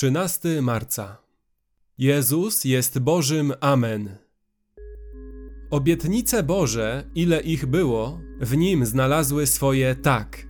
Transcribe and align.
13 0.00 0.62
marca. 0.62 1.16
Jezus 1.98 2.64
jest 2.64 2.98
Bożym 2.98 3.52
Amen. 3.60 4.16
Obietnice 5.70 6.42
Boże, 6.42 7.10
ile 7.14 7.40
ich 7.40 7.66
było, 7.66 8.20
w 8.40 8.56
nim 8.56 8.86
znalazły 8.86 9.46
swoje 9.46 9.94
tak. 9.94 10.48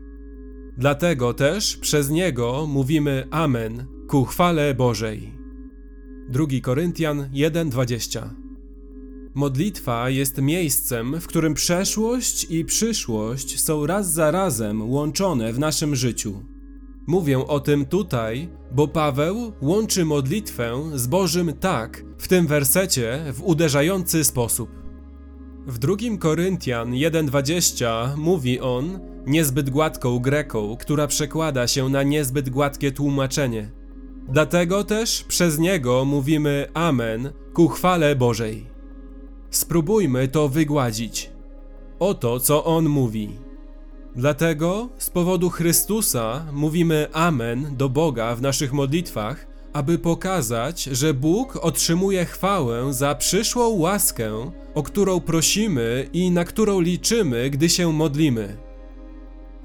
Dlatego 0.76 1.34
też 1.34 1.76
przez 1.76 2.10
niego 2.10 2.66
mówimy 2.66 3.26
Amen 3.30 3.86
ku 4.08 4.24
chwale 4.24 4.74
Bożej. 4.74 5.32
2 6.28 6.46
Koryntian 6.62 7.28
1:20 7.32 8.28
Modlitwa 9.34 10.10
jest 10.10 10.42
miejscem, 10.42 11.20
w 11.20 11.26
którym 11.26 11.54
przeszłość 11.54 12.46
i 12.50 12.64
przyszłość 12.64 13.60
są 13.60 13.86
raz 13.86 14.12
za 14.12 14.30
razem 14.30 14.90
łączone 14.90 15.52
w 15.52 15.58
naszym 15.58 15.96
życiu. 15.96 16.59
Mówię 17.06 17.46
o 17.46 17.60
tym 17.60 17.86
tutaj, 17.86 18.48
bo 18.72 18.88
Paweł 18.88 19.52
łączy 19.62 20.04
modlitwę 20.04 20.82
z 20.94 21.06
Bożym 21.06 21.52
tak 21.60 22.04
w 22.18 22.28
tym 22.28 22.46
wersecie 22.46 23.24
w 23.32 23.42
uderzający 23.42 24.24
sposób. 24.24 24.70
W 25.66 25.78
2 25.78 25.96
Koryntian 26.18 26.92
1:20 26.92 28.16
mówi 28.16 28.60
on 28.60 29.00
niezbyt 29.26 29.70
gładką 29.70 30.18
greką, 30.18 30.76
która 30.76 31.06
przekłada 31.06 31.66
się 31.66 31.88
na 31.88 32.02
niezbyt 32.02 32.50
gładkie 32.50 32.92
tłumaczenie. 32.92 33.70
Dlatego 34.28 34.84
też 34.84 35.24
przez 35.28 35.58
niego 35.58 36.04
mówimy 36.04 36.66
Amen 36.74 37.32
ku 37.54 37.68
chwale 37.68 38.16
Bożej. 38.16 38.66
Spróbujmy 39.50 40.28
to 40.28 40.48
wygładzić. 40.48 41.30
Oto 41.98 42.40
co 42.40 42.64
on 42.64 42.88
mówi. 42.88 43.49
Dlatego 44.16 44.88
z 44.98 45.10
powodu 45.10 45.50
Chrystusa 45.50 46.46
mówimy 46.52 47.06
Amen 47.12 47.76
do 47.76 47.88
Boga 47.88 48.34
w 48.34 48.42
naszych 48.42 48.72
modlitwach, 48.72 49.46
aby 49.72 49.98
pokazać, 49.98 50.82
że 50.82 51.14
Bóg 51.14 51.56
otrzymuje 51.56 52.24
chwałę 52.24 52.92
za 52.92 53.14
przyszłą 53.14 53.68
łaskę, 53.68 54.50
o 54.74 54.82
którą 54.82 55.20
prosimy 55.20 56.08
i 56.12 56.30
na 56.30 56.44
którą 56.44 56.80
liczymy, 56.80 57.50
gdy 57.50 57.68
się 57.68 57.92
modlimy. 57.92 58.56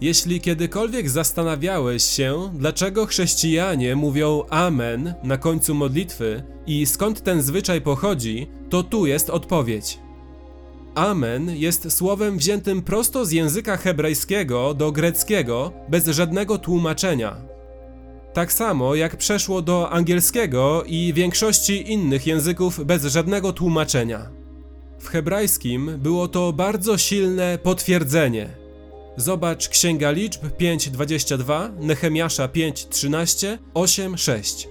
Jeśli 0.01 0.41
kiedykolwiek 0.41 1.09
zastanawiałeś 1.09 2.03
się, 2.03 2.51
dlaczego 2.53 3.05
chrześcijanie 3.05 3.95
mówią 3.95 4.43
Amen 4.49 5.13
na 5.23 5.37
końcu 5.37 5.75
modlitwy 5.75 6.43
i 6.67 6.85
skąd 6.85 7.23
ten 7.23 7.41
zwyczaj 7.41 7.81
pochodzi, 7.81 8.47
to 8.69 8.83
tu 8.83 9.05
jest 9.05 9.29
odpowiedź. 9.29 10.04
Amen 10.95 11.49
jest 11.55 11.91
słowem 11.91 12.37
wziętym 12.37 12.81
prosto 12.81 13.25
z 13.25 13.31
języka 13.31 13.77
hebrajskiego 13.77 14.73
do 14.73 14.91
greckiego 14.91 15.71
bez 15.89 16.07
żadnego 16.07 16.57
tłumaczenia. 16.57 17.35
Tak 18.33 18.53
samo 18.53 18.95
jak 18.95 19.17
przeszło 19.17 19.61
do 19.61 19.89
angielskiego 19.89 20.83
i 20.87 21.13
większości 21.13 21.91
innych 21.91 22.27
języków 22.27 22.85
bez 22.85 23.05
żadnego 23.05 23.53
tłumaczenia. 23.53 24.29
W 24.99 25.07
hebrajskim 25.07 25.91
było 25.97 26.27
to 26.27 26.53
bardzo 26.53 26.97
silne 26.97 27.57
potwierdzenie. 27.63 28.49
Zobacz 29.17 29.69
Księga 29.69 30.11
Liczb 30.11 30.43
5:22, 30.59 31.69
Nehemiasza 31.79 32.47
5:13, 32.47 33.57
8:6. 33.73 34.67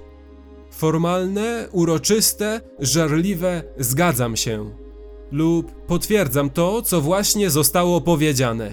Formalne, 0.71 1.69
uroczyste, 1.73 2.61
żarliwe 2.79 3.63
zgadzam 3.79 4.37
się 4.37 4.84
lub 5.33 5.87
potwierdzam 5.87 6.51
to, 6.51 6.83
co 6.83 7.01
właśnie 7.01 7.51
zostało 7.51 8.01
powiedziane. 8.01 8.73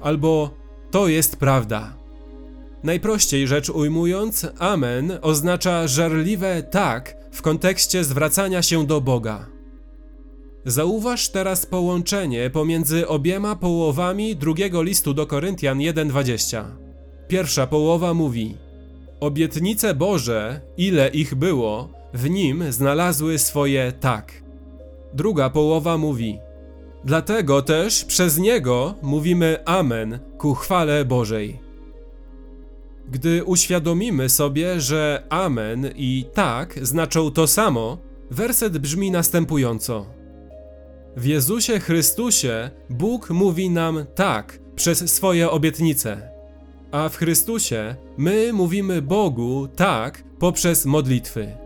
Albo 0.00 0.50
to 0.90 1.08
jest 1.08 1.36
prawda. 1.36 1.96
Najprościej 2.82 3.46
rzecz 3.46 3.70
ujmując, 3.70 4.46
Amen 4.58 5.18
oznacza 5.22 5.86
żarliwe 5.86 6.62
tak 6.62 7.16
w 7.32 7.42
kontekście 7.42 8.04
zwracania 8.04 8.62
się 8.62 8.86
do 8.86 9.00
Boga. 9.00 9.46
Zauważ 10.64 11.28
teraz 11.28 11.66
połączenie 11.66 12.50
pomiędzy 12.50 13.08
obiema 13.08 13.56
połowami 13.56 14.36
drugiego 14.36 14.82
listu 14.82 15.14
do 15.14 15.26
Koryntian 15.26 15.78
1:20. 15.78 16.64
Pierwsza 17.28 17.66
połowa 17.66 18.14
mówi: 18.14 18.56
Obietnice 19.20 19.94
Boże, 19.94 20.60
ile 20.76 21.08
ich 21.08 21.34
było, 21.34 21.88
w 22.14 22.30
nim 22.30 22.72
znalazły 22.72 23.38
swoje 23.38 23.92
tak. 24.00 24.41
Druga 25.14 25.50
połowa 25.50 25.98
mówi: 25.98 26.38
Dlatego 27.04 27.62
też 27.62 28.04
przez 28.04 28.38
niego 28.38 28.94
mówimy 29.02 29.58
Amen 29.64 30.18
ku 30.38 30.54
chwale 30.54 31.04
Bożej. 31.04 31.60
Gdy 33.08 33.44
uświadomimy 33.44 34.28
sobie, 34.28 34.80
że 34.80 35.22
Amen 35.30 35.90
i 35.96 36.24
tak 36.34 36.78
znaczą 36.82 37.30
to 37.30 37.46
samo, 37.46 37.98
werset 38.30 38.78
brzmi 38.78 39.10
następująco: 39.10 40.06
W 41.16 41.24
Jezusie 41.24 41.80
Chrystusie 41.80 42.70
Bóg 42.90 43.30
mówi 43.30 43.70
nam 43.70 44.04
tak 44.14 44.58
przez 44.76 45.12
swoje 45.12 45.50
obietnice, 45.50 46.30
a 46.92 47.08
w 47.08 47.16
Chrystusie 47.16 47.96
my 48.16 48.52
mówimy 48.52 49.02
Bogu 49.02 49.68
tak 49.76 50.24
poprzez 50.38 50.86
modlitwy. 50.86 51.61